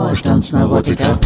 [0.00, 1.18] Vorstandsneurotiker.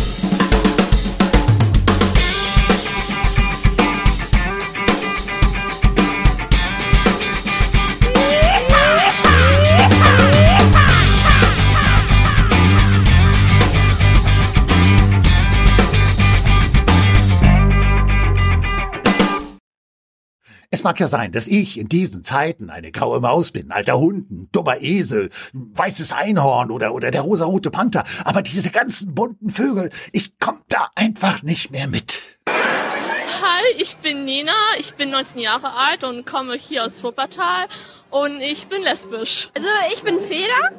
[20.85, 24.49] Mag ja sein, dass ich in diesen Zeiten eine graue Maus bin, alter Hund, ein
[24.53, 29.91] dummer Esel, ein weißes Einhorn oder, oder der rosarote Panther, aber diese ganzen bunten Vögel,
[30.13, 32.23] ich komm da einfach nicht mehr mit.
[32.47, 37.67] Hi, ich bin Nina, ich bin 19 Jahre alt und komme hier aus Wuppertal.
[38.11, 39.51] Und ich bin lesbisch.
[39.57, 40.71] Also ich bin Feder,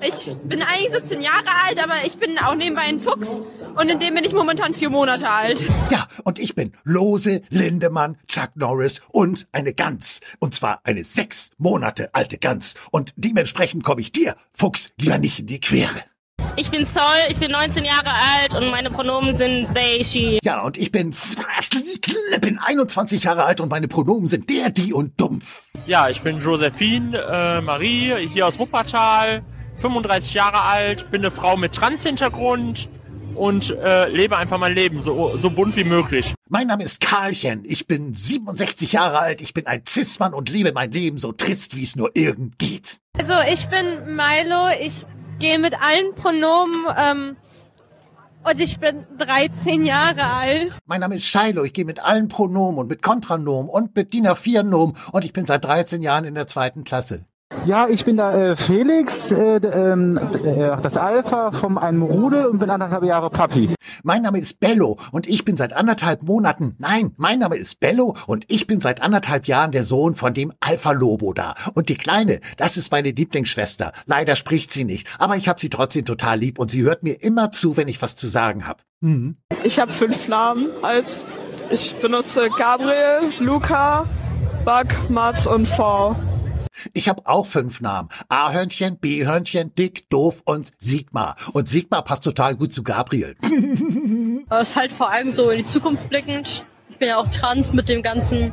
[0.00, 3.42] ich bin eigentlich 17 Jahre alt, aber ich bin auch nebenbei ein Fuchs
[3.76, 5.66] und in dem bin ich momentan vier Monate alt.
[5.90, 10.20] Ja, und ich bin Lose, Lindemann, Chuck Norris und eine Gans.
[10.38, 12.74] Und zwar eine sechs Monate alte Gans.
[12.90, 16.04] Und dementsprechend komme ich dir, Fuchs, lieber nicht in die Quere.
[16.56, 20.38] Ich bin Zoll, ich bin 19 Jahre alt und meine Pronomen sind they, she.
[20.44, 21.12] Ja, und ich bin,
[22.40, 25.66] bin 21 Jahre alt und meine Pronomen sind der, die und dumpf.
[25.86, 29.42] Ja, ich bin Josephine äh, Marie, hier aus Wuppertal,
[29.78, 32.88] 35 Jahre alt, bin eine Frau mit Trans-Hintergrund
[33.36, 36.34] und äh, lebe einfach mein Leben so, so bunt wie möglich.
[36.48, 40.72] Mein Name ist Karlchen, ich bin 67 Jahre alt, ich bin ein Cis-Mann und lebe
[40.72, 42.98] mein Leben so trist, wie es nur irgend geht.
[43.18, 45.06] Also ich bin Milo, ich
[45.38, 47.36] gehe mit allen Pronomen ähm,
[48.44, 50.78] und ich bin 13 Jahre alt.
[50.86, 54.26] Mein Name ist Shiloh, ich gehe mit allen Pronomen und mit Kontranom und mit DIN
[54.26, 57.24] A4-Nom und ich bin seit 13 Jahren in der zweiten Klasse.
[57.64, 62.58] Ja, ich bin da äh, Felix, äh, ähm, äh, das Alpha von einem Rudel und
[62.58, 63.74] bin anderthalb Jahre Papi.
[64.02, 68.14] Mein Name ist Bello und ich bin seit anderthalb Monaten, nein, mein Name ist Bello
[68.26, 71.54] und ich bin seit anderthalb Jahren der Sohn von dem Alpha Lobo da.
[71.74, 73.92] Und die Kleine, das ist meine Lieblingsschwester.
[74.04, 77.22] Leider spricht sie nicht, aber ich habe sie trotzdem total lieb und sie hört mir
[77.22, 78.82] immer zu, wenn ich was zu sagen habe.
[79.00, 79.36] Mhm.
[79.62, 81.24] Ich habe fünf Namen als
[81.70, 84.06] ich benutze Gabriel, Luca,
[84.64, 86.14] Bug, Mats und V.
[86.92, 88.08] Ich habe auch fünf Namen.
[88.28, 91.36] A-Hörnchen, B-Hörnchen, Dick, Doof und Sigmar.
[91.52, 93.36] Und Sigmar passt total gut zu Gabriel.
[94.50, 96.64] Es ist halt vor allem so in die Zukunft blickend.
[96.90, 98.52] Ich bin ja auch trans mit dem ganzen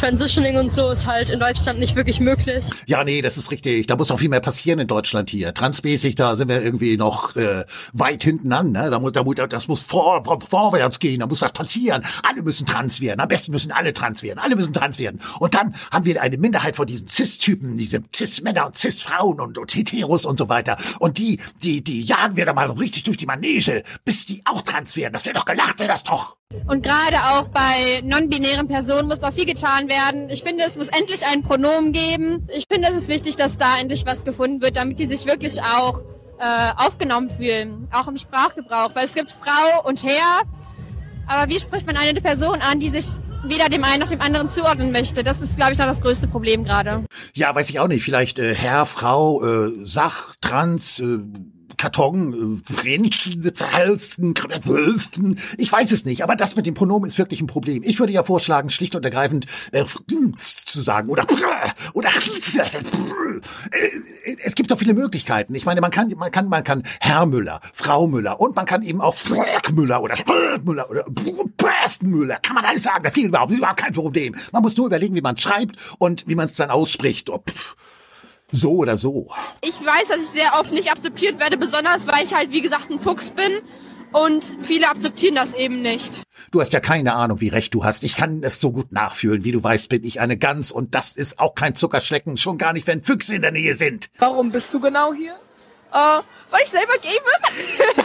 [0.00, 2.64] Transitioning und so ist halt in Deutschland nicht wirklich möglich.
[2.86, 3.86] Ja, nee, das ist richtig.
[3.86, 5.52] Da muss noch viel mehr passieren in Deutschland hier.
[5.52, 8.72] Transmäßig, da sind wir irgendwie noch äh, weit hinten an.
[8.72, 8.88] Ne?
[8.88, 12.02] Da muss, da muss, das muss vor, vor, vorwärts gehen, da muss was passieren.
[12.26, 13.20] Alle müssen trans werden.
[13.20, 14.38] Am besten müssen alle trans werden.
[14.38, 15.20] Alle müssen trans werden.
[15.38, 19.74] Und dann haben wir eine Minderheit von diesen Cis-Typen, diese Cis-Männer und Cis-Frauen und, und
[19.74, 20.78] Heteros und so weiter.
[21.00, 24.40] Und die, die, die jagen wir da mal so richtig durch die Manege, bis die
[24.46, 25.12] auch trans werden.
[25.12, 26.39] Das wäre doch gelacht, wäre das doch.
[26.66, 30.28] Und gerade auch bei non-binären Personen muss noch viel getan werden.
[30.30, 32.48] Ich finde, es muss endlich ein Pronomen geben.
[32.54, 35.62] Ich finde, es ist wichtig, dass da endlich was gefunden wird, damit die sich wirklich
[35.62, 36.00] auch
[36.38, 38.94] äh, aufgenommen fühlen, auch im Sprachgebrauch.
[38.94, 40.42] Weil es gibt Frau und Herr,
[41.26, 43.06] aber wie spricht man eine Person an, die sich
[43.44, 45.22] weder dem einen noch dem anderen zuordnen möchte?
[45.22, 47.04] Das ist, glaube ich, noch das größte Problem gerade.
[47.34, 48.02] Ja, weiß ich auch nicht.
[48.02, 51.18] Vielleicht äh, Herr, Frau, äh, Sach, Trans, äh,
[51.80, 55.38] Karton, Rindchen, Verhalsten, Wülsten.
[55.56, 57.82] Ich weiß es nicht, aber das mit dem Pronomen ist wirklich ein Problem.
[57.82, 59.86] Ich würde ja vorschlagen, schlicht und ergreifend äh,
[60.66, 61.24] zu sagen oder
[61.94, 62.10] oder
[64.44, 65.54] es gibt so viele Möglichkeiten.
[65.54, 68.82] Ich meine, man kann man kann man kann Herr Müller, Frau Müller und man kann
[68.82, 69.16] eben auch
[69.72, 70.16] Müller oder
[70.62, 71.06] Müller oder
[72.02, 72.36] Müller.
[72.42, 73.04] Kann man alles sagen.
[73.04, 74.34] Das geht überhaupt, überhaupt kein Problem.
[74.52, 77.30] Man muss nur überlegen, wie man schreibt und wie man es dann ausspricht.
[77.30, 77.42] Oh,
[78.52, 79.28] so oder so.
[79.60, 82.90] Ich weiß, dass ich sehr oft nicht akzeptiert werde, besonders weil ich halt, wie gesagt,
[82.90, 83.60] ein Fuchs bin.
[84.12, 86.22] Und viele akzeptieren das eben nicht.
[86.50, 88.02] Du hast ja keine Ahnung, wie recht du hast.
[88.02, 89.44] Ich kann es so gut nachfühlen.
[89.44, 92.72] Wie du weißt, bin ich eine Gans und das ist auch kein Zuckerschlecken, schon gar
[92.72, 94.10] nicht, wenn Füchse in der Nähe sind.
[94.18, 95.34] Warum bist du genau hier?
[95.92, 98.04] Äh, weil ich selber gay bin.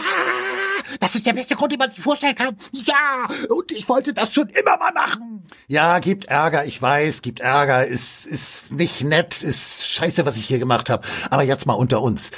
[1.06, 2.56] das ist der beste Grund, den man sich vorstellen kann.
[2.72, 5.44] Ja, und ich wollte das schon immer mal machen.
[5.68, 10.46] Ja, gibt Ärger, ich weiß, gibt Ärger, ist, ist nicht nett, ist scheiße, was ich
[10.46, 11.06] hier gemacht habe.
[11.30, 12.32] Aber jetzt mal unter uns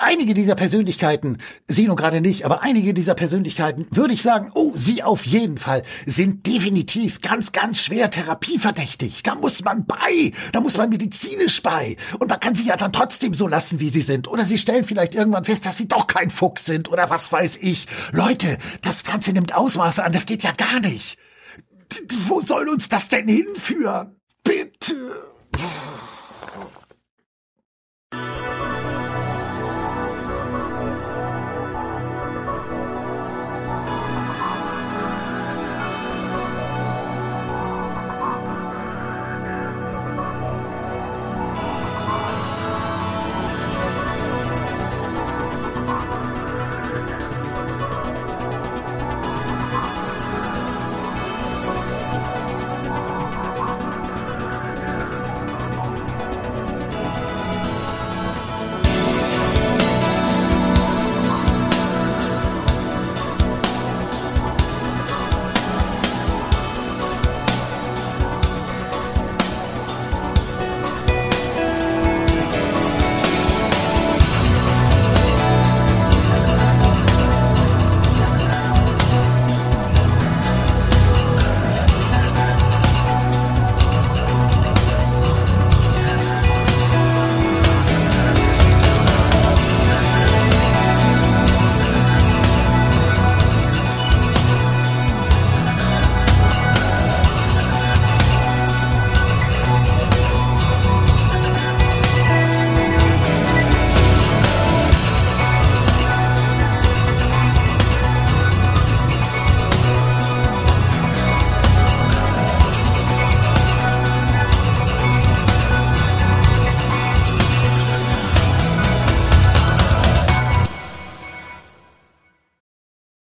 [0.00, 4.72] einige dieser Persönlichkeiten, Sie nun gerade nicht, aber einige dieser Persönlichkeiten, würde ich sagen, oh,
[4.74, 9.22] Sie auf jeden Fall, sind definitiv ganz, ganz schwer therapieverdächtig.
[9.22, 11.96] Da muss man bei, da muss man medizinisch bei.
[12.18, 14.28] Und man kann sie ja dann trotzdem so lassen, wie sie sind.
[14.28, 17.58] Oder Sie stellen vielleicht irgendwann fest, dass Sie doch kein Fuchs sind oder was weiß
[17.60, 17.86] ich.
[18.12, 21.18] Leute, das Ganze nimmt Ausmaße an, das geht ja gar nicht.
[22.26, 24.16] Wo soll uns das denn hinführen?
[24.44, 25.30] Bitte.